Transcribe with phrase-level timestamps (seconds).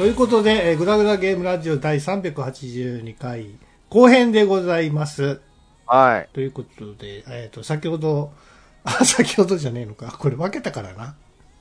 [0.00, 3.58] ということで、えー、グダグダゲームラジオ第382回
[3.90, 5.42] 後編でございます。
[5.84, 6.28] はい。
[6.32, 8.32] ということで、えっ、と、先ほど、
[8.82, 10.16] あ、先ほどじゃねえのか。
[10.18, 11.16] これ分けたからな。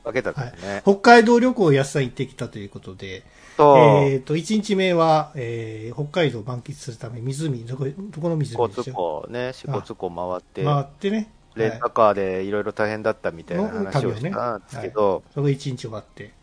[0.06, 0.82] 分けたかはいらね。。
[0.84, 3.24] 北海道旅行安さん行ってきたということで、
[3.58, 11.18] と、えっ、と、1日目は、えー北海道を満喫するため、湖、どこ、どこの湖でしょ湖ね、支笏湖回って、回ってね。
[11.18, 16.39] はいレンタカーでいろいろ大変だったみたいな話をしたんですけど、そこ1日終わって。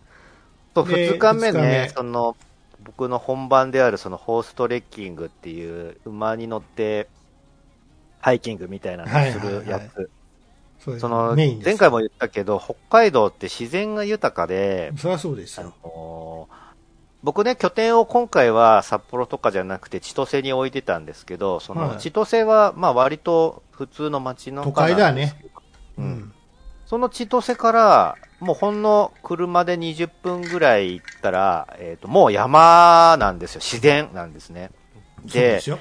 [0.82, 2.36] そうで2日目ね、その、
[2.78, 7.08] 僕の本番であるそのホーストレッキングっていう馬に乗って、
[8.20, 10.10] ハイキングみたいなのをするやはいはいつ。
[10.78, 11.40] そその。
[11.64, 15.74] 前回も言ったけど、北海道って自然が豊かで、そりゃそうですあよ。
[15.84, 16.48] の
[17.22, 25.34] 僕ね、拠点を今回は札幌とかじゃなくて千歳に置いてたんですけど、そはいの千歳はまあ割と普通の街の都会だね。
[25.98, 26.35] ううんん。
[26.86, 33.60] その千歳から、もうほんの車で20分ぐらい行ったら、えっ、と、もう山なんですよ。
[33.60, 34.70] 自然なんですね。
[35.24, 35.78] でで。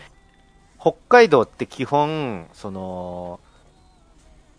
[0.80, 3.40] 北海道って基本、その、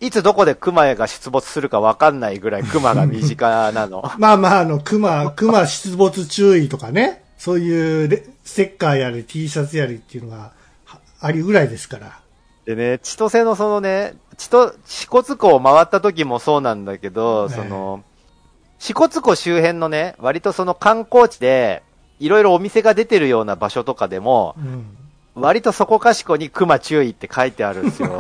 [0.01, 4.09] いつどこで熊が出没するか分かんないぐらい 熊が身近なの。
[4.19, 10.53] まあまあ、あの、熊、熊出没注意とかね、そういうレステッカーやり T シャツやりっていうのが
[10.85, 12.21] はありぐらいですから。
[12.67, 18.03] でね、千歳のそのね、千と、支笏湖を回った時もそうなんだけど、ええその、
[18.79, 21.85] 支笏湖周辺のね、割とその観光地で、
[22.19, 24.85] いろいろお店が出てるような場所とかでも、うん。
[25.37, 28.19] 割とそこかしこに熊注意って書いてあるんですよ。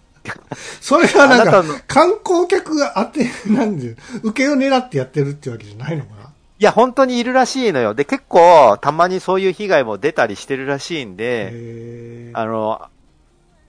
[0.82, 6.30] それはなんか観光客が当て、なんで、受けを狙ってやってるってわけじゃないのかな？
[6.60, 7.94] いや、本当にいるらしいのよ。
[7.94, 12.82] で、結構、たまにそういう被害も出たりしてるらしいんで、あの、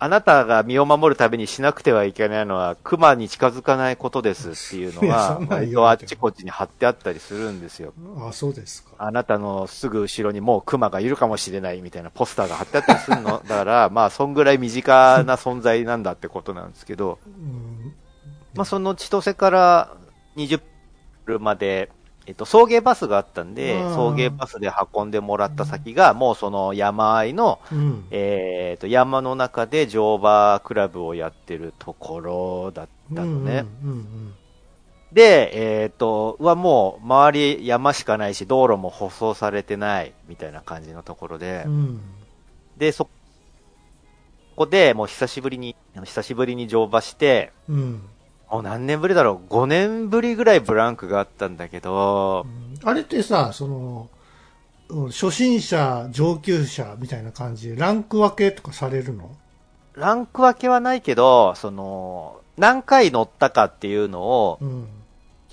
[0.01, 5.41] あなたが身を守るためにしなくてはいけないのは、熊に近づかないことですっていうのは
[5.89, 7.93] あっちこっちに貼ってあったりするんですよ。
[8.17, 8.91] あ、そうですか。
[8.97, 13.43] あなたのすぐ後ろにもう熊がいるかもしれないみたいなポスターが貼ってあったりするの。
[13.45, 17.93] だから、 まあ、そんぐらい身近な存在なんだってことなんですけど、うん。
[18.55, 19.97] まあ、その千歳から
[20.37, 20.61] 20
[21.25, 21.91] 分まで、
[22.25, 28.07] えっと、送迎バスがあったんで、うん送迎バスで運んでもらった先が、もうその山あいの、うん。
[28.11, 33.65] えっと、山の中で乗馬クラブをやってるところだったのね。
[33.83, 34.33] うんうん
[35.11, 41.71] で、えっと、はもう、周り山しかないし、道路も舗装されてない、みたいな感じのところでうん。
[41.71, 42.01] う、ん。
[42.77, 43.09] で、そ
[44.55, 48.03] こでもう久しぶりに、久しぶりに乗馬して、うん。
[48.51, 52.45] もう何年ぶりだろう ?5 年ぶりぐらいブランクがあったんだけど、
[52.83, 54.09] あれってさ、その、
[54.89, 59.29] うん初心者、上級者みたいな感じで、ランク分けとかされるの？
[59.93, 64.87] ランク分けはないけど、その、何回乗ったかっていうのを、うん。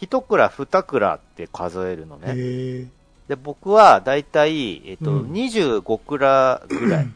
[0.01, 2.35] 一蔵二蔵って数えるのね。
[3.29, 7.09] で、僕はだいたい、えっと、うん25蔵ぐらい。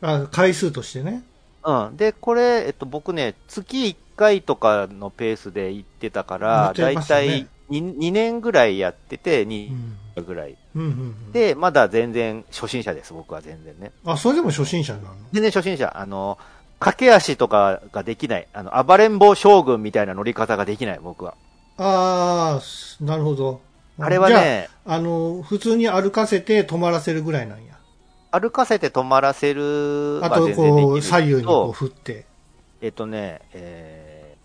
[0.00, 1.22] あ、回数としてね。
[1.66, 1.96] うん。
[1.96, 9.98] で、これ、えっと、僕ね、月1回とかのペースで行ってたかやら、だいたい 2, 2年ぐらいやってて、う2ん。
[10.24, 10.56] ぐらい。
[10.74, 10.92] うんうんう
[11.28, 11.32] ん。
[11.32, 13.92] で、まだ全然初心者です、僕は全然ね。
[14.04, 15.08] あ、それでも初心者なの？
[15.32, 15.92] 全然初心者。
[15.98, 16.38] あの、
[16.78, 18.46] 駆け足とかができない。
[18.52, 21.34] あの、暴れん坊将軍みたいな乗り方ができない、僕は。
[21.78, 23.60] ああ、なるほど。
[23.98, 27.75] あれはね、あ、あの、普通に歩かせて止まらせるぐらいなんや。
[28.40, 32.26] 歩かせて止まらせるあと、こう、左右にこう振って。
[32.80, 34.36] えっとね、え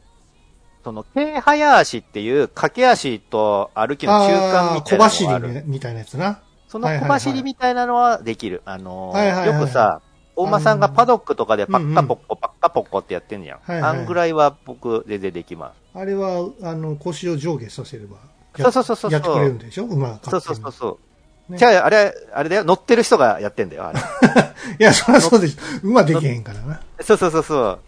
[0.82, 5.48] ー、その、軽早足っていう駆け足と歩きの中間みた小いなのがある。
[5.48, 6.42] 走りねみたいなやつな。
[6.68, 8.62] その小走りみたいなのはできる。
[8.66, 10.02] あのーはいはいはいよくさ、
[10.36, 13.60] 大間さんがパドックとかでパッカポッコ、パッカポッコってやってんじゃん。
[13.60, 18.18] はいはいあんぐらいは僕全然できまあれは、あの、腰を上下させれば。
[18.56, 18.64] す。
[18.64, 19.12] そうそうそうそう。
[19.12, 19.84] やってくれるんでしょ？
[19.86, 20.40] 馬がそう。
[20.40, 20.98] そうそうそう。
[21.52, 24.00] ねじゃあ、あれ、あれだよ、乗ってる人がやってんだよ、あれ。
[24.80, 25.88] いや、そりゃそうでしょ。
[25.88, 26.82] 馬できへんからな。
[27.02, 27.80] そうそうそうそう。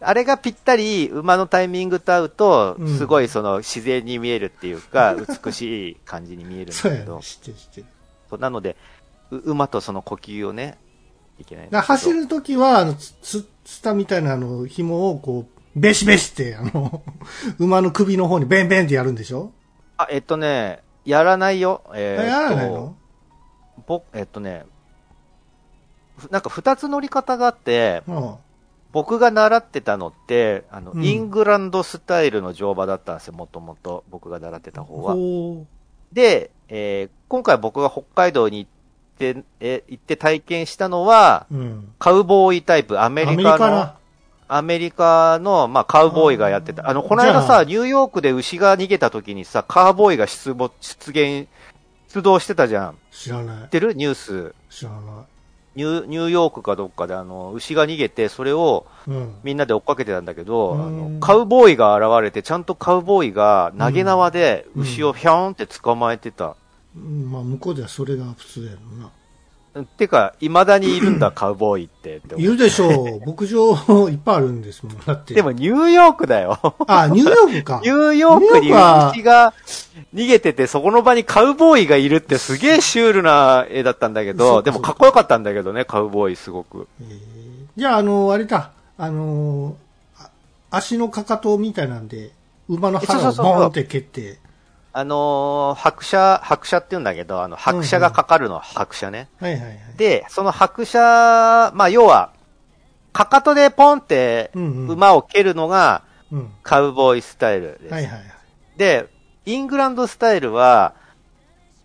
[0.00, 7.20] あれがぴったり馬のタイミングと合うとう、んすごいその自然に見えるっていうか、 美しい感じに見えるんだそうやねけど。。
[7.20, 7.86] 知ってる知ってる。
[8.30, 8.76] そうなので、
[9.32, 10.78] う馬とその呼吸をね、
[11.40, 11.68] いけない。
[11.70, 17.02] 走るときは、あの、つ、つ、つたみたいなあの、紐をこう、ベシベシって、あの、
[17.58, 19.52] 馬の首の方にベンベンってやるんでしょ？
[19.96, 21.82] あ、えっとね、やらないよ。
[21.94, 22.94] えーっとやらないの？
[23.86, 24.64] ぼ、えっとね、
[26.18, 28.34] ふなんか二つ乗り方があって、うん。
[28.90, 34.04] 僕が習ってたのって、あの、うんイングランドスタイルの乗馬だったんですよ、もともと。
[34.10, 35.14] 僕が習ってた方は。
[35.14, 35.66] ほ
[36.12, 38.70] で、えー今回僕が北海道に行っ
[39.18, 41.56] て、えー行って体験したのは、う。
[41.56, 41.92] うん。
[41.98, 43.92] カウボーイタイプ、アメリカの、
[44.48, 46.88] アメリカの、まあ、カウボーイがやってた。
[46.88, 51.48] あの、この間さ、ニューヨークで牛が逃げた時にさ、カウボーイが出没、出現
[52.08, 52.98] 出動してたじゃん。
[53.10, 53.68] 知らない知っ。
[53.68, 53.94] てる？
[53.94, 54.54] ニュース。
[54.70, 55.26] 知らな
[55.76, 59.10] ニューニューヨークかどっかであの、牛が逃げて、それをい。
[59.10, 59.34] うん。
[59.44, 66.56] みんなで追っかけてたんだけど、あうんのカウボーイが現れて、ちゃんとカウボーイが投げ縄でうん牛をひょーんって捕まえてた。
[66.96, 69.10] うんまあ、向こうではそれが普通やろな。
[69.96, 72.34] てか、未だにいるんだ、 カウボーイってって。
[72.40, 73.26] いるでしょう。
[73.26, 73.74] 牧場
[74.08, 74.98] いっぱいあるんですもん。
[75.06, 75.34] だって。
[75.34, 76.58] でも、ニューヨークだよ。
[76.86, 77.80] あ、ニューヨークか。
[77.84, 79.54] ニューヨークに牛が
[80.14, 86.86] 逃げてて、そこの場にカウボーイがいるってすげえシュールな絵だったんだけど、かでもかっこよかったんだけどね、カウボーイすごく。
[87.00, 87.48] えー
[87.78, 88.72] じゃあ、あの、あれだ。
[88.96, 89.76] あの
[90.68, 92.32] 足のかかとみたいなんで、
[92.68, 94.38] 馬の腹をボーンって蹴って。
[94.98, 99.28] あのー、白車、白車って言うんだけど、あの、白車がかかるのは白車ね。
[99.38, 99.78] はいはいはい。
[99.96, 102.32] で、その白車、まあ、要は、
[103.12, 106.02] かかとでポンって馬を蹴るのが
[106.32, 106.50] うん。
[106.62, 107.92] カウボーイスタイルです。
[107.92, 108.24] はいはいはい。
[108.76, 109.06] で、
[109.46, 110.94] イングランドスタイルは、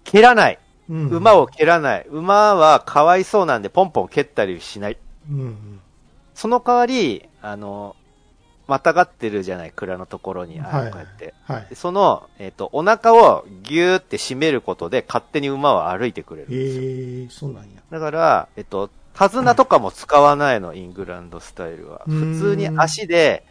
[0.03, 0.59] 蹴らない。
[0.89, 2.07] うん馬を蹴らない。
[2.09, 4.97] 馬はかわいそうなんでポンポン蹴ったりしない。
[5.29, 5.79] うんうん。
[6.33, 7.95] その代わり、あの、
[8.67, 11.33] またがってるじゃない、蔵のところに、あはいこうやって。
[11.43, 11.75] はいで。
[11.75, 16.81] その、えっ、と、お腹をギューって締めることで勝手に馬は歩いてくれるんえですよ。
[16.83, 17.81] ー、そうなんや。
[17.89, 22.03] だから、えっと、手綱とかも使わないの、イングランドスタイルは。
[22.07, 23.45] うん普通に足で、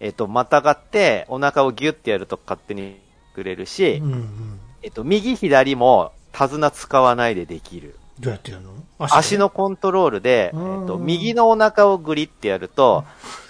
[0.00, 3.00] えっと、またがって、お腹をギュッてやると勝手に
[3.34, 4.60] くれるし、うんうん。
[4.82, 7.96] えっと、右左も手綱使わないでできる。
[8.20, 8.70] どうやってやるの？
[8.98, 13.04] 足のコントロールで、えうんっと、右のお腹をグリってやると、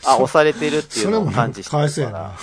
[0.05, 2.35] あ、押されてるっていうのを感知してるかな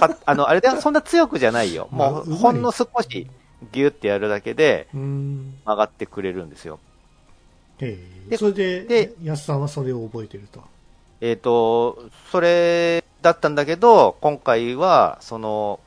[0.00, 1.88] か あの、あれだよ、そんな強くじゃないよ。
[1.90, 3.28] もう、まあほんの少し
[3.72, 5.54] ギュッてやるだけでうん。
[5.64, 6.80] 曲がってくれるんですよ。
[7.78, 7.98] え
[8.28, 10.62] でー、それで、で安さんはそれを覚えてると？
[11.20, 15.78] えっ、と、それだったんだけど、今回は、その、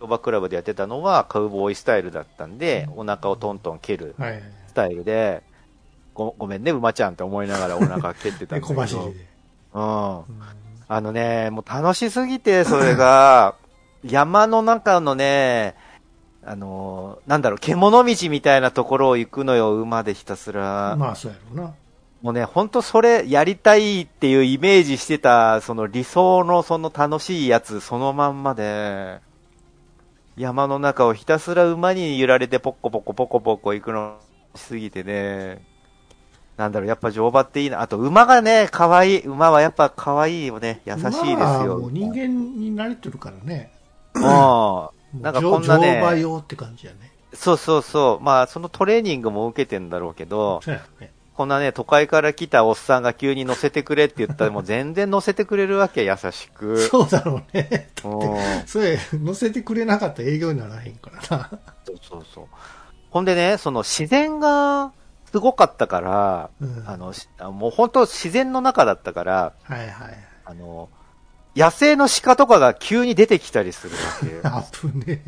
[0.00, 4.42] ロバクラブでやってたのはカウボーイスタイルだったんで、お腹をトントン蹴るはい
[4.80, 4.88] はい。
[4.88, 5.42] スタイルで、
[6.14, 8.74] ごごめんね、馬ちゃんって思いながらお腹蹴ってたで、んだけど。
[8.74, 9.26] 小走りで。
[9.74, 10.16] うん。
[10.18, 10.24] うん
[10.86, 13.54] あのね、もう楽しすぎて、それが、
[14.04, 15.74] 山の中のね、
[16.44, 20.94] あの、なんだろう、獣道みたいなところを行くのよ、馬でひたすら。
[20.96, 21.74] まあ、そうやろうな。
[22.20, 29.20] もうね、ほんとそれやりたいっていうイメージしてた、その理想のその楽しいやつそのまんまで、
[30.36, 34.16] 山の中をひたすら馬に揺られてポッコポコポコポコ行くの
[34.54, 35.64] しすぎてね、
[36.56, 37.80] なんだろう、やっぱ乗馬っていいな。
[37.80, 39.20] あと馬がね、可愛い。
[39.24, 40.82] 馬はやっぱ可愛いよね。
[40.86, 41.36] 優しいですよ。
[41.36, 43.72] まあもう人間に慣れてるからね。
[44.14, 44.22] うん。
[44.22, 47.12] もうなんかこんなね乗馬用って感じやね。
[47.34, 48.24] そうそうそう。
[48.24, 50.80] まあ、そのトレーニングも受けてんだろうけど、ね。
[51.34, 56.78] こんなね、都会から来たおっさんが急に乗せてくれって言ったら、 もう全然乗せてくれるわけ、優しく。
[56.78, 57.90] そうだろうね。
[58.04, 61.50] うんそれ、乗せてくれなかったら営業にならへんからな。
[61.84, 62.44] そうそうそう。
[63.14, 64.90] ほんでね、その自然が
[65.30, 67.14] すごかったから、うんあの、
[67.52, 70.14] もう本当自然の中だったから、はいはい。
[70.44, 70.88] あの、
[71.54, 73.94] 野生の鹿とかが急に出てきたりする
[74.42, 74.48] わけ。
[74.48, 75.22] アップね。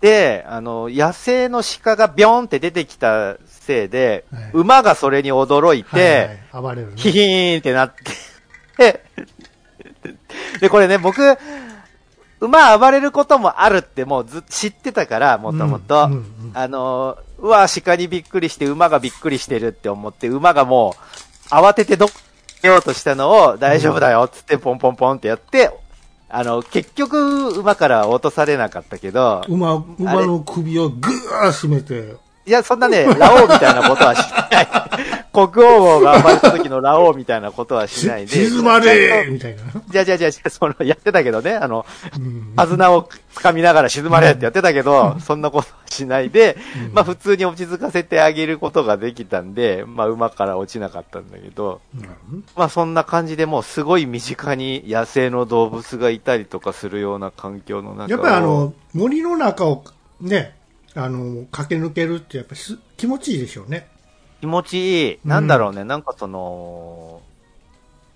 [0.00, 6.94] で、あの、野生の鹿がビョンって出てきたせいで、はい馬がそれに驚いて、はいはい、暴れるね。
[6.96, 7.94] ヒヒーンってなっ
[8.76, 9.04] て、
[10.60, 11.38] で、これね、僕、
[12.42, 16.10] 馬暴れることもあるってもうず知ってたから、もともと。
[16.54, 20.96] あの、うわ、鹿にびっくりして馬がびっくりしてるって思って、馬がも
[21.50, 22.08] う、慌ててどっ
[22.62, 25.70] ようとしたのを、大丈夫だよ、つってポンポンポンってやって、
[26.28, 34.18] あの、結局、馬から落とされなかったけど、馬、馬の首をぐー締めて、いや、そんなね、ラオウみたいなことはし
[34.50, 35.21] ない。
[35.32, 38.32] 国王が暴れた時のラオウみたいなことはししないで。
[38.32, 39.62] 静まれーみたいな。
[39.88, 41.86] じゃあじゃあじゃあその、やってたけどね、あの、
[42.16, 46.56] うん手綱を掴みながら静まれってやってたけど、そんなことはしないで、
[46.92, 59.84] まあ普通に落ち着かせてあげることができたんで、まあ馬から落ちなかったんだけど、うんまあそんな感じでもうすごい身近に野生の動物がいたりとかするような環境の中をやっぱりあの、森の中を
[60.20, 60.54] ね、
[60.94, 62.54] あの、駆け抜けるってやっぱ
[62.96, 63.88] 気持ちいいでしょうね。
[64.42, 65.14] 気持ちいい。
[65.14, 67.22] うんなんだろうね、なんかその、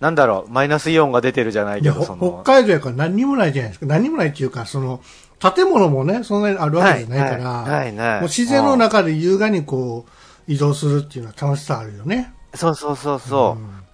[0.00, 3.86] なんだろう、マイナスイオンが出てるじゃないけど、ほその、北海道やから何にもないじゃないですか。
[3.86, 5.00] 何にもないっていうか、その、
[5.38, 8.20] 建物もね、そんなにあるわけじゃないから、はい、ない、ない。
[8.22, 12.32] もう自然の中で優雅にこう、移動するっていうのは楽しさあるよね。
[12.50, 13.60] うんそうそうそうそう。
[13.62, 13.84] ん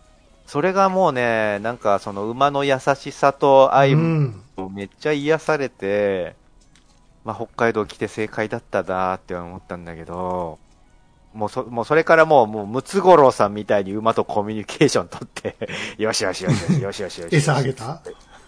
[0.47, 4.41] それがもうね、なんかその馬の優しさと愛うん。
[4.73, 6.35] めっちゃ癒されて、
[7.25, 10.59] まあ北海道来て正解だったなって思ったんだけど、
[11.35, 15.57] もうそ、もうそれからもう、もうムツゴロウさんみたいに馬とコミュニケーション取って、
[16.03, 17.35] よしよしよしよしよしよし。
[17.37, 18.01] 餌あげた？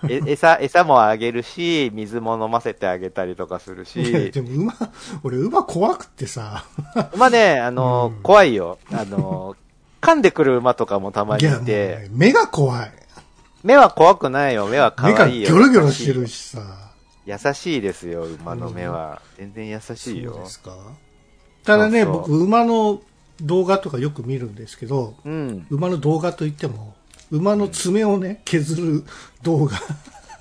[0.07, 4.75] え餌、餌もあげるし、水も飲ませてあげたりとかするし、でも馬、
[5.23, 6.65] 俺馬怖くってさ。
[7.15, 8.79] 馬ね、あの、うん怖いよ。
[8.93, 9.57] あの、
[10.03, 12.93] 噛んでくる馬とかもたまにいて、ね目が怖い。
[13.63, 14.67] 目は怖くないよ。
[14.67, 15.49] 目は可目が愛いよ。
[15.49, 16.61] ギョロギョロしてるしさ。
[17.25, 19.23] 優しいですよ、馬の目は。
[19.39, 20.47] 全然優しいそうよで。
[20.51, 20.77] すか？
[21.65, 23.03] ただね、僕、馬の
[23.41, 25.67] 動画とかよく見るんですけど、うん。
[25.71, 26.95] 馬の動画といっても、
[27.31, 29.05] 馬の爪をね、削る
[29.43, 29.79] 動画。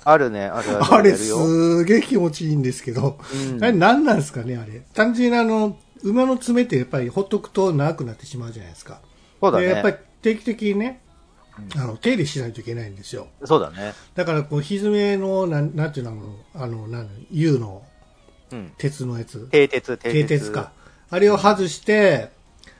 [0.04, 0.84] あるね、あるある。
[0.94, 4.82] あれすげえ気持ちいいんですけど、うんあれ何なんですかね、あれ。
[4.92, 9.00] 単純にあの、馬の爪ってやっぱりほっとくと長くなってしまうじゃないですか。
[9.40, 9.66] そうだね。
[9.66, 11.00] でやっぱり定期的にね、
[11.76, 13.28] あの、手入れしないといけないんですよ。
[13.44, 13.94] そうだね。
[14.14, 17.82] だから、こう、ひずめの、なん、なんていうの、あの、なん、U の
[18.52, 18.72] うん。
[18.76, 19.48] 鉄のやつ。
[19.50, 20.72] 蹄鉄、蹄蹄鉄か。
[21.14, 22.30] あれを外して、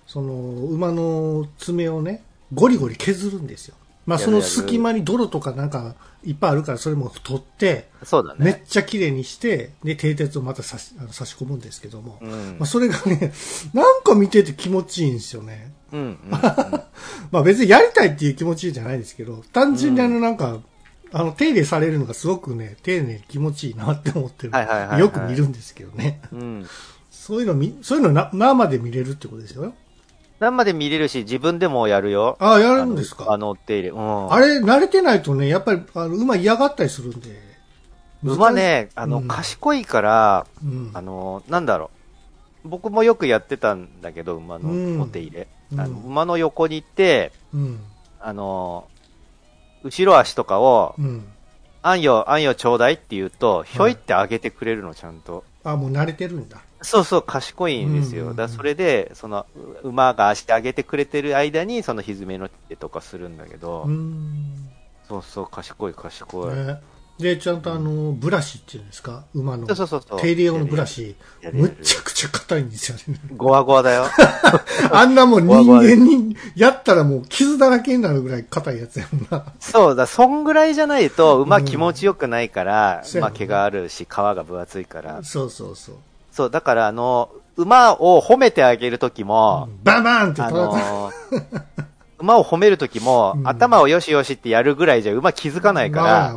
[0.08, 3.76] その、馬の爪をね、ゴリゴリ削るんですよ。
[4.06, 8.64] まあ、その隙間に泥とかなんかいっぱいあるから、それも取って、そうだめっね。
[8.68, 13.32] ちゃ綺麗にして、で、蹄鉄をまた差しあの差し込むんですけども、うんまあ、それがね、
[13.72, 15.72] なんか見てて気持ちいいんですよね。
[15.92, 16.00] うん。
[16.00, 16.18] うん。
[17.30, 20.58] まあ別にやりたいっていう気持ちじゃないですけど、単純にあのなんか、
[21.12, 24.52] あの手入れされるのがすごくね、丁寧に気持ちいいなって思ってる。
[24.52, 26.20] はいはいはいはいよく見るんですけどね。
[26.32, 26.66] うん。
[27.14, 29.73] そういうの見、そういうのな生で見れるってことですよ。
[30.40, 32.37] 生で見れるし、自分でもやるよ。
[32.40, 33.88] ああ、やるんですかあの、お手入れ。
[33.90, 34.33] うん。
[34.33, 37.40] あれ、慣れてないとね、やっぱり、あの、馬嫌がったりするんで。
[38.25, 40.90] 馬ね、あの、うん賢いから、うん。
[40.92, 41.90] あの、なんだろ
[42.64, 42.68] う。
[42.68, 45.49] 僕もよくやってたんだけど、馬うんのお手入れ。
[45.73, 47.80] うんあの馬の横に行って、うん。
[48.21, 48.87] あの、
[49.83, 51.26] 後ろ足とかを、うん。
[51.83, 55.44] あんよ、あんよちょうだいって言うと、ひょいってあげてくれるの、ちゃんと。
[55.62, 56.59] あ、もう慣れてるんだ。
[56.84, 58.22] そうそう、賢いんですよ。
[58.22, 59.46] うんうんうんだそれで、その、
[59.82, 63.88] う馬が足上げてくれてる間に、そのひずめの手とかするんだけど、う。
[65.08, 66.56] そうそう、賢い賢い。
[66.56, 66.80] ね、
[67.18, 69.24] で、ちゃんとあの、ブラシっていうんですか？
[69.34, 69.66] 馬の。
[69.74, 70.20] そうそうそう。
[70.20, 71.14] 手入れ用のブラシ。
[71.52, 73.20] むっちゃくちゃ硬いんですよね。
[73.36, 74.06] ゴワゴワだよ。
[74.90, 79.44] あんなもん 人間にやったらもう傷だらけになるぐらい硬いやつやもんな。
[79.60, 85.22] そうだ、そんぐらいじゃないと、馬気持ちよくないから、そうんねまあ毛があるし、皮が分厚いから。
[85.22, 85.96] そうそうそう。
[86.34, 91.62] そう、だからあの、馬を褒めてあげるときも、バンバンってあのー
[92.18, 96.34] 馬を褒めるときも、うん頭をよしよしってやるぐらいじゃ馬気づかないから、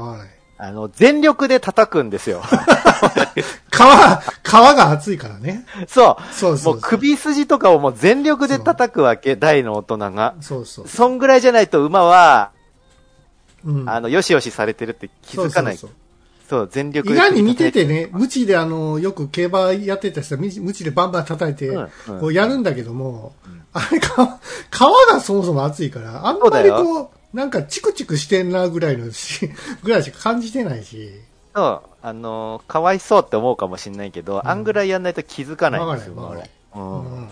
[0.59, 2.43] あの、全力で叩くんですよ。
[2.45, 5.65] 皮、皮が厚いからね。
[5.87, 6.33] そう。
[6.33, 10.35] そうそうそうもう首筋とかをもう全力で叩くわけ、大の大人が。
[10.41, 10.87] そうそう。
[10.87, 12.51] そんぐらいじゃないと馬は、
[13.65, 15.77] うんあの、よしよしされてるって気づかない。
[15.77, 16.06] そうそうそう
[16.69, 18.05] 全力意外に見ててね。
[18.05, 23.33] ね、無知であの、よく競馬やってた人は、無知でバンバン叩いてうんうん、こうやるんだけども、
[23.73, 24.09] あれ、皮、皮
[25.11, 29.49] がそもそも厚いから、あんまりこう、なんかチクチクしてんなぐらいのし、
[29.83, 31.11] ぐらいしか感じてないし、
[31.53, 36.81] そう、あのーかわいそうって思うかもしれないけど、あんぐらいやんないと気づかないんですよ、わかんない俺。
[36.81, 36.85] う。
[36.85, 37.29] うんん。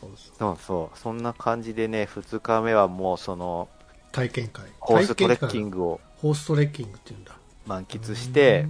[0.00, 0.32] そうそう。
[0.38, 0.98] そうそう。
[0.98, 3.68] そんな感じでね、二日目はもうその、
[4.12, 4.64] 体験会。
[4.80, 5.78] ホーストレッキング。
[5.78, 7.37] グをホーストレッキングって言うんだ。
[7.68, 8.66] 満喫して、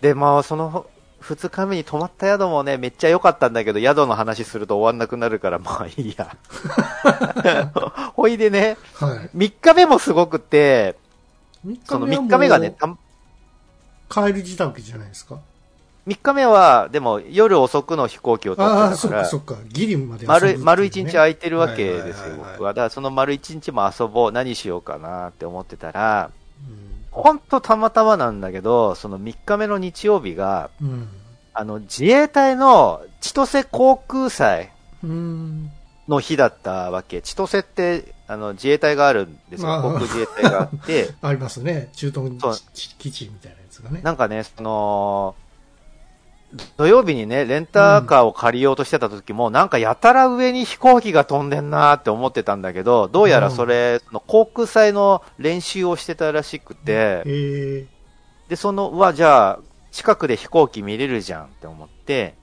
[0.00, 0.86] で、まあ、その、
[1.20, 6.36] 二日目に泊まった宿もね、めっちゃ良かったんだけど、宿の話すると終わんなくなるから、まあいいや。
[8.14, 9.30] ほいでね、はい。
[9.32, 10.96] 三日目もすごくて、
[11.64, 12.74] 3そのはもう三日目がね、
[14.10, 15.38] 帰り自宅じゃないですか？
[16.04, 19.54] 三日目は、でも夜遅くの飛行機を取ってたからそっかそ、っか。
[19.68, 22.70] ギリまで遊ぶっていう丸ね丸一日空いてるわけですよ、僕は。
[22.70, 26.41] だからその丸一日も遊ぼう、何しようかなって思ってたら、うん
[27.12, 31.08] ほんとたまたまなんだけど、その3日目の日曜日が、うん。
[31.54, 34.70] あの、自衛隊の千歳航空祭
[35.04, 35.70] うん。
[36.08, 37.20] の日だったわけ。
[37.20, 39.82] 千歳って、あの、自衛隊があるんですよ。
[39.82, 41.90] 航空自衛隊があって、 ありますね。
[41.94, 44.00] 中東基地みたいなやつがね。
[44.02, 45.34] なんかね、その、
[46.76, 57.86] 土曜日にね、レンタカーを借りようとしてた時も、なんかやたら上に飛行機が飛んでんなーって思ってたんだけど、どうやらそれ、その航空祭の練習をしてたらしくて、え
[58.48, 59.58] で、その、うわ、じゃあ、
[59.92, 62.34] 近くで飛行機見れるじゃんって思って、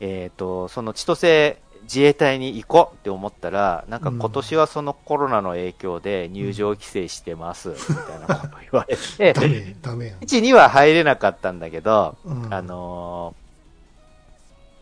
[0.00, 10.18] えっ、と、その千歳自衛隊に行こうって思ったら、なんか今年はそのコロナの影響で入場規制してます、みたいなこと言われー、ダて、 メ、ダメやん。
[10.18, 12.52] 1には入れなかったんだけど、うん。
[12.52, 13.43] あのー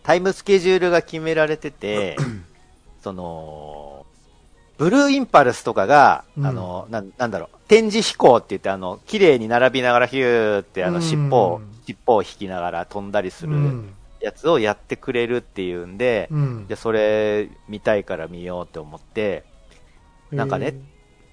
[0.02, 2.16] タイムスケジュールが決められてて、
[3.02, 4.06] その、
[4.78, 13.94] ブルーインパルスとかが、うんあの、なん、なんだろう、展示飛行って言って、あの、綺麗に並びながらヒューって、あの、うん尻尾を、尻尾を引きながら飛んだりするうん。
[14.20, 19.44] やつをやってくれるっていうんで、うんで、それ見たいから見ようって思って、
[20.30, 20.80] なんかねえ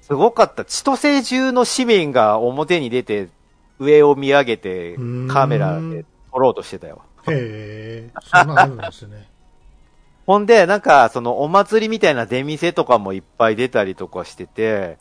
[0.02, 0.66] すごかった。
[0.66, 3.30] 千歳中の市民が表に出て、
[3.78, 4.98] 上を見上げて
[5.30, 7.04] カメラで撮ろうとしてたよ。
[7.28, 9.28] へえ、そんなんあるんですね。
[10.26, 14.98] ほんで、なんか、そのお祭りみたいな出店とかもいっぱい出たりとかしてて。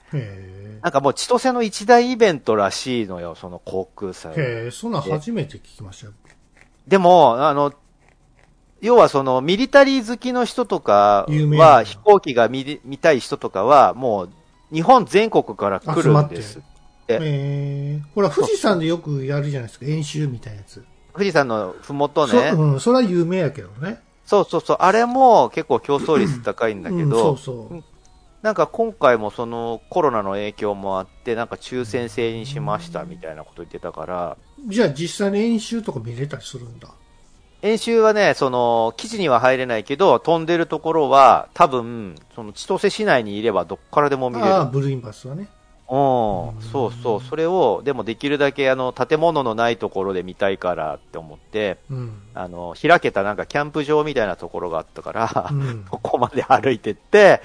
[0.81, 4.33] なんかもう千歳の一大イベントらしいのよ、その航空祭。
[4.33, 6.13] へえ、そんなん初めて聞きましたよ。
[6.87, 7.75] でも、あの、
[8.81, 14.31] 要はそのミリタリー好きの人とかは、飛行機が見り見たい人とかは、もう
[14.73, 16.61] 日本全国から来るんです。
[17.09, 20.85] えええ、ほら、富士山でよくやるじゃないですか、演習みたいなやつ。
[21.19, 22.51] 富士山のふもとそね。
[22.51, 24.01] うん、それは有名やけどね。
[24.25, 24.77] そうそうそう。
[24.81, 27.85] あれも結構競争率高いんだけうん、ど、そうそう。
[28.43, 36.89] なんか今回もそのコロナの影響もあって、なんか抽選制にしましたみたいなこと言ってたから、じゃあ実際に演習とか見れたりするんだ。
[37.63, 44.55] 演習はね、その、基地には入れないけど、飛んでるところは、多分、その千歳市内にいればどっからでも見れる。
[44.55, 45.49] ああ、ブルーインバスはね。
[45.91, 47.21] うん、そうそう。
[47.21, 52.13] それを、でもできるだけあの、建物のないところで見たいからって思って、うん。
[52.35, 55.87] あの、開けたなんかキャンプ場みたいなところがあったからう、ん。
[55.91, 57.41] ここまで歩いてって、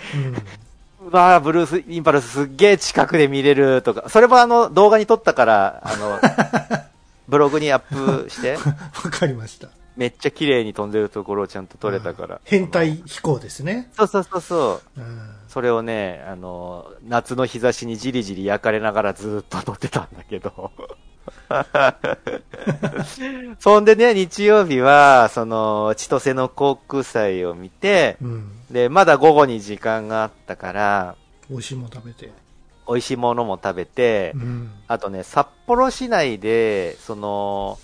[1.01, 1.07] うん。
[1.07, 6.19] う わーブルースインパルスすっげー近くで見れるとか、それもあの、動画に撮ったから、あの、
[7.29, 8.57] ブログにアップして、
[9.03, 9.69] わかりました。
[9.95, 12.41] めっちゃ綺麗に飛んでるところをちゃんと撮れたから。
[12.45, 13.91] 変態飛行ですね。
[13.93, 14.99] そうそうそうそう。
[14.99, 15.19] うん。
[15.47, 20.71] それをね、あの、夏の日差しにじりじり焼かれながらずーっと撮ってたんだけど。
[23.59, 28.51] そんでね、日曜日は、その、千歳の航空祭を見て、うん。
[28.71, 31.15] で、まだ午後に時間があったから、
[31.49, 32.31] 美味しいもん食べて。
[32.87, 34.71] 美味しいものも食べてう、ん。
[34.87, 37.77] あとね、札幌市内で、その、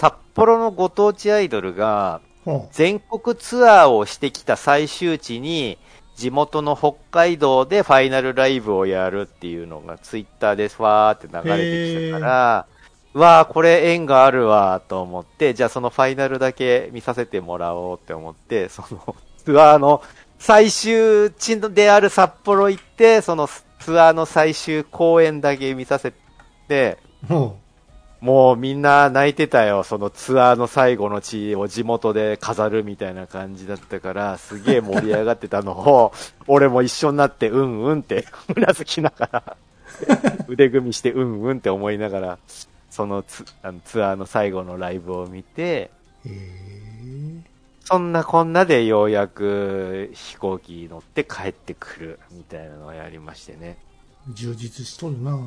[0.00, 5.76] 札幌のご当地アイドルが、ほ全国ツアーをしてきた最終地に、
[6.16, 12.66] 地元の北海道でファイナルライブをやるっていうのがツイッターでファーって流れてきたから、
[13.12, 20.02] うわーこれ縁があるわと思って、じゃあそのファイナルだけ見させてもらおうって思って、そのツアーの
[20.38, 26.14] 最終地である札幌行って、そのツアーの最終公演だけ見させ
[26.68, 26.96] て、
[28.20, 29.82] もうみんな泣いてたよ。
[29.82, 36.12] そのツアーの最後の地を地元で飾るみたいな感じだったから、すげえ盛り上がってたのを、
[36.46, 39.56] 俺も一緒になってうんうんってうなずきながら、
[40.48, 42.38] 腕組みしてうんうんって思いながら、
[42.90, 45.90] そのツあのツアーの最後のライブを見て。
[47.84, 53.78] そんなこんなでようやく飛行機乗って帰ってくるみたいなのをやりましてね。
[54.28, 55.40] 充実しとるな。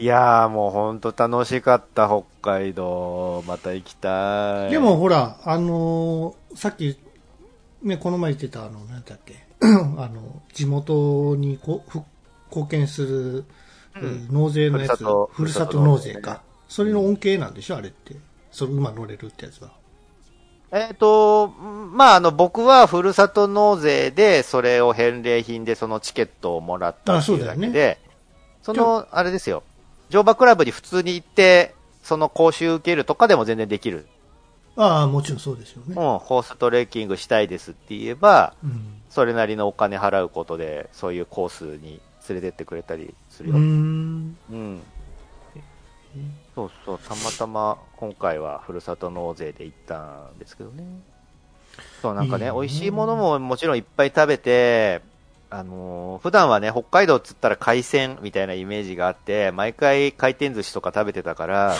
[0.00, 3.44] いやーもうほんと楽しかった北海道。
[3.46, 4.70] また行きたい。
[4.70, 6.98] でもほら、あのーさっき、
[7.82, 9.66] ね、この前言ってた、あの、なんだっけ、 あ
[10.08, 12.00] の、地元にこふ
[12.48, 13.44] 貢献する、
[13.94, 16.40] うん納税のやつ、ふるさとふるさと納税か。
[16.66, 18.16] それの恩恵なんでしょ、あれって。
[18.50, 19.70] それ馬乗れるってやつは。
[20.72, 27.98] えっ、と、まあ、あの、僕はふるさと納税で、それを返礼品でそのチケットをもらったっていうだけで、
[28.62, 29.62] その、あれですよ。
[30.10, 34.06] 乗馬クラブに普通に行って、その講習受けるとかでも全然できる。
[34.76, 35.94] ああ、もちろんそうですよね。
[35.96, 39.02] うん、ホーストレッキングしたいですって言えば、うん。
[39.08, 43.56] それなりのお金払うことで、そういうコースに連れてってくれたりするよ。
[43.56, 44.36] うーん。
[44.50, 44.82] うん。
[46.54, 50.84] そうそう、たまたま今回はふるさと納税で行ったんですけどね。
[52.02, 55.02] そう、なんかね、いいね美味しいものももちろんいっぱい食べて、
[55.52, 61.74] あのー普段はね、北海道っつったら海鮮みたいなイメージがあって、毎回回転寿司とか食べてたから、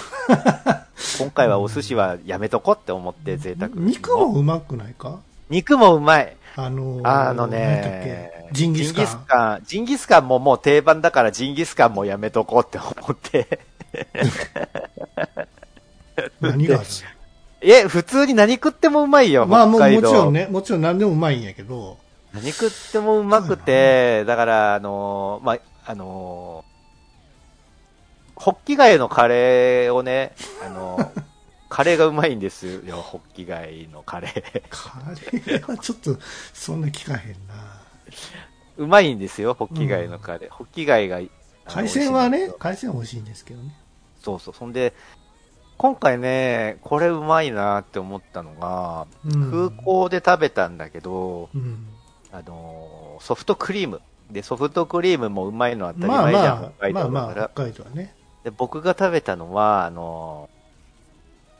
[1.18, 3.70] 今回はお寿司はやめとこって思って贅沢。
[3.74, 5.20] 肉もうまくないか？
[5.50, 6.36] 肉もうまい。
[6.56, 9.06] あのーあのなんだっねけ、ジンギスカン。
[9.26, 9.60] カン。
[9.64, 13.60] ジンギスカンももう定番だからジンギスカンもやめとこうって思って。
[16.40, 16.80] 何が？
[17.62, 19.80] え、普通に何食ってもうまいよ、まあもう。
[19.80, 21.98] もちろんね、もちろん何でもうまいんやけど、
[22.32, 26.70] 何食ってもうまくて、だから、あのーまあ、あのー
[28.36, 30.32] ホッキ貝のカレーをね、
[30.64, 31.22] あのー
[31.68, 34.62] カレーがうまいんですよ、ホッキ貝のカレー。
[34.70, 34.98] カ
[35.30, 36.18] レーはちょっと、
[36.52, 37.54] そんな聞かへんな。
[38.76, 40.50] うまいんですよ、ホッキ貝のカレー。
[40.50, 41.20] ホッキ貝が。
[41.66, 43.76] 海鮮はね海鮮は美味しいんですけどね。
[44.20, 44.54] そうそう。
[44.54, 44.94] そんで、
[45.76, 51.86] 今回ね、これうまいなって思ったのが、うん空港で食べたんだけど、うん。
[52.32, 54.00] あのーソフトクリーム。
[54.30, 57.34] で、ソフトクリームもうまいのは当たりまあ前じゃん、まあ、まあ。
[57.34, 58.14] 北海道はね。
[58.44, 60.60] で僕が食べたのは、あのー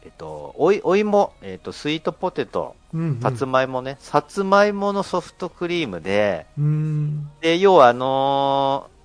[0.06, 3.20] えっと、おい、お芋、えっと、スイートポテト、うん、うん。
[3.20, 7.28] さつまいもね、さつまいものソフトクリームで、うん。
[7.42, 9.00] で、要はあのー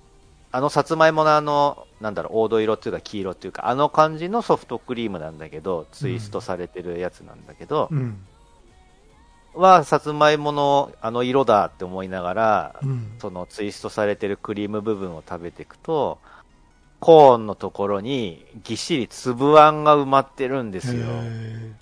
[0.52, 8.16] あのさつまいものあの、なんだろう、黄土色っていうか黄色っていうか、あの感じのソフトクリームなんだけど、ツイストされてるやつなんだけど、うん。
[9.56, 13.16] は、さつまいものあの色だって思いながら、うん。
[13.18, 16.18] そのツイストされてるクリーム部分を食べていくと、
[17.00, 21.06] コーンのところにぎっしり粒あんが埋まってるんですよ。
[21.08, 21.72] へ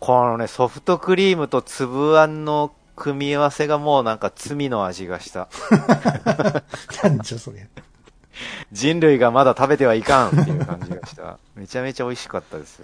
[0.00, 5.48] このね、ソフトクリームと粒あんの組み合わせがもうなんか罪の味がした。
[5.70, 7.68] ー なんじゃそれ。
[8.70, 11.38] 人類がまだ食べてはいかんっていう感じがした。
[11.54, 12.80] めちゃめちゃ美味しかったです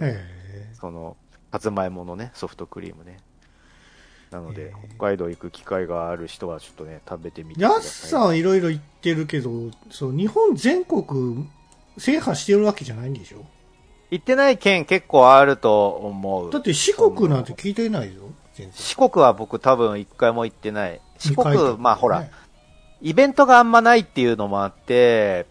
[0.79, 1.15] その、
[1.51, 3.17] さつまいものね、ソフトクリームね。
[4.31, 7.67] なのでへ、ー北海道行く機会がある人はちょっとね、食べてみてえ。
[7.67, 8.09] ください。
[8.09, 9.51] さんはいろいろ言ってるけど、
[9.91, 11.47] そう、日本全国
[11.97, 13.45] 制覇してるわけじゃないんでしょ？
[14.11, 16.51] 行ってない県結構あると思う。
[16.51, 18.23] だって四国なんて聞いてないよ。
[18.73, 21.01] 四国は僕多分一回も行ってない。
[21.17, 22.27] 四国、まあほら、
[23.01, 25.45] イベントがあんまないっていうのもあって。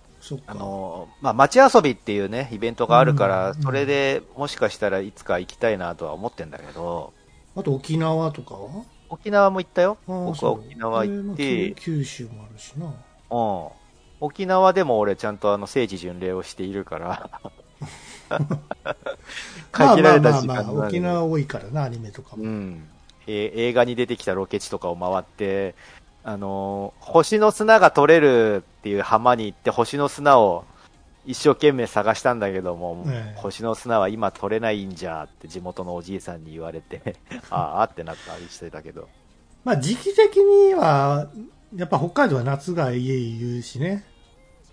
[0.46, 7.12] あの、まあ街遊びっていうね、イベントがあるから、うんそれでもしかしたらいつか行きたいなとは思ってんだけど、
[7.56, 8.84] あと沖縄とかは？
[9.08, 9.96] 沖縄も行ったよ。
[10.06, 12.86] 僕は沖縄行って、九九州もあるしな。
[12.86, 13.68] うん。
[14.20, 17.30] 沖縄でも俺ちゃんとあの聖地巡礼をしているから、
[19.72, 22.42] 限られた時間まあまあまあまあ、沖縄多いからな、アニメとかも。
[22.42, 22.88] でうん。
[23.26, 25.74] えー映画に出てきたロケ地とかを回って、
[26.24, 30.64] あのー星の砂が取れるっていう浜に行って星の砂を
[31.26, 37.16] 一生懸命探したんだけども、ええ星の砂は今取れないんじゃって地元のおじいさんに言われて、
[37.50, 39.08] ああってなったりしてたけど。
[39.64, 41.28] まあ時期的には、
[41.74, 44.04] やっぱ北海道は夏が家言うしね。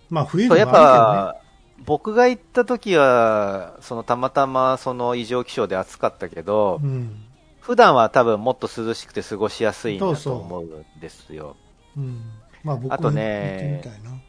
[0.10, 1.42] まあ冬でそう、もあるやっぱ、
[1.86, 6.80] 僕が行った時は、そのたまたまその異常気象で暑かったけど、けどね。
[6.84, 7.26] うん。
[7.62, 11.56] 普段は多分もっと涼しくて過ごしやすいんだとそうそう思うんですよ。
[11.96, 12.22] うん。
[12.64, 14.22] まあ僕もあとね行ってみたいな。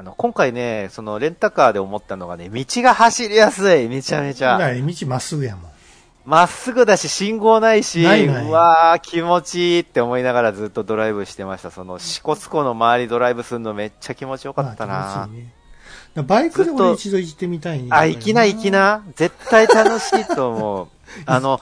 [0.00, 4.52] あの、今回ね、そのレンタカーで思ったのがね、道が走りやすい、めちゃめちゃ。
[4.52, 5.70] だから道まっすぐやもん。
[6.24, 11.70] まっすぐだし、信号ないし、ないないうわー、気持ちいいって思いながらずっとドライブしてました。
[11.70, 15.44] その、支笏湖の周りドライブするのめっちゃ気持ちよかったまあな気持ちいい
[16.16, 18.70] ねバイクでずっと俺一度行ってみたいあ、行きな行き。
[18.70, 19.04] な。
[19.16, 20.88] 絶対楽しいと思う。
[21.26, 21.60] あの、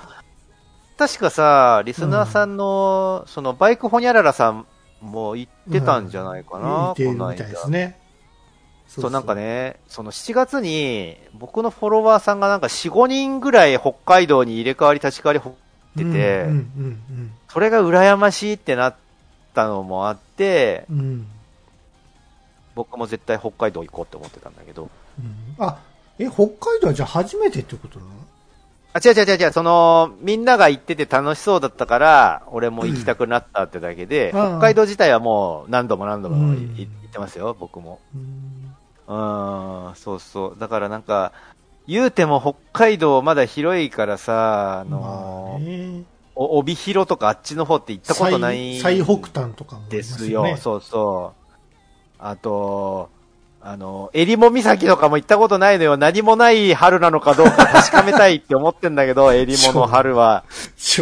[0.96, 4.66] 確かさ、リスナーさんの、その、バイクホニャララさん
[5.00, 7.98] も行ってたんじゃないかな、行ってるみこの間たいですね。
[8.88, 9.34] そうなんか。
[9.34, 15.52] ね、その7月に、僕のフォロワーさんがなんか4、5人ぐらい北海道に入れ替わり立ち替わりほっ
[15.96, 18.94] てて、うんうんそれが羨ましいってなっ
[19.54, 21.26] たのもあって、うん。
[22.74, 25.64] 僕も絶対北海道行こうって思ってたんだけど、うん。
[25.64, 25.78] あ、
[26.18, 28.10] え、北海道はじゃあ初めてってことなの？
[28.92, 34.40] あ、違う違う違う違う、その、みんなが行ってて楽しそうだったから、俺も行きたくなったってだけで、うん。
[34.40, 37.98] 北海道自体はもう何度も何度も行ってますよ、僕も。
[38.14, 38.57] うん
[39.08, 40.60] うーん、そうそう。
[40.60, 41.32] だからなんか、
[41.88, 50.42] 言うても北海道まだ広いからさ、あのまあ帯広とかあっちの方って行ったことない最最北端とかもありますですよ。
[50.44, 50.56] ね。
[50.58, 51.52] そうそう。
[52.18, 53.08] あと、
[53.60, 55.96] あの、襟裳岬とかも行ったことないのよ。
[55.96, 60.44] 何もない春なのかどうか確かめたいって思ってんだけど、 襟裳の春は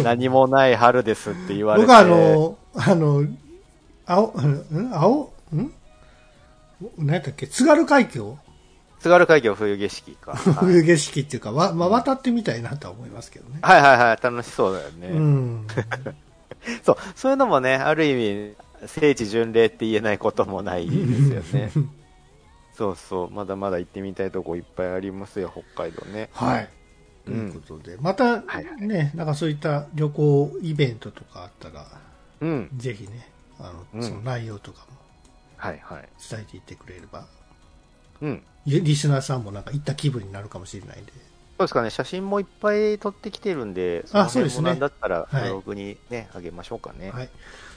[0.03, 1.85] 何もない春ですって言われて。
[1.85, 3.25] 僕はあの、あの、
[4.05, 5.71] 青、ん 青、ん？
[6.97, 7.47] 何やったっけ？
[7.47, 8.37] 津軽海峡？
[8.99, 10.31] 津軽海峡冬景色か。
[10.35, 13.59] はい冬景色っていうか、わ、まあ、渡ってみたいなとは思いますけどね。
[13.61, 15.07] はいはいはい、楽しそうだよね。
[15.09, 15.67] うん。
[16.83, 18.55] そう、そういうのもね、ある意味、
[18.87, 21.71] 聖地巡礼って言えないこともないですよね。
[22.75, 26.29] そうそう、まだまだ行ってみたいとこいっぱいありますよ、北海道ね。
[26.33, 26.69] はい。
[27.25, 31.85] とうんいうことで、またはいはいね、なんかそういった旅行イベントとかあったら、
[32.41, 32.69] うん。
[32.77, 33.27] ぜひね、
[33.59, 34.97] あの、うんその内容とかも
[35.57, 36.09] はいはい。
[36.29, 37.25] 伝えていってくれれば、
[38.21, 38.43] うん。
[38.65, 41.11] リリスナーさんもなんか行った気分になるかもしれないんで。
[41.57, 47.09] そうですかね、写真もいっぱい撮ってきてるんで、あそうですねの辺もなんだったら、はいブログにね、あげましょうかね。
[47.09, 47.29] はい。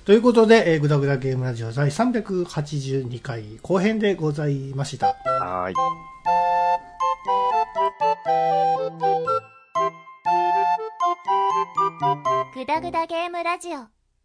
[0.05, 5.17] ということで、えー、ぐだぐだゲームラジオ第382回後編でございました。
[5.25, 5.75] はーい。
[12.55, 14.00] グダグダゲームラジオ